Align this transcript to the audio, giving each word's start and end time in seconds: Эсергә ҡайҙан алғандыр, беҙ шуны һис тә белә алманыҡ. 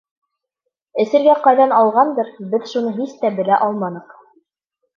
Эсергә 1.03 1.35
ҡайҙан 1.43 1.75
алғандыр, 1.81 2.33
беҙ 2.55 2.67
шуны 2.73 2.97
һис 2.99 3.15
тә 3.21 3.33
белә 3.39 3.61
алманыҡ. 3.69 4.21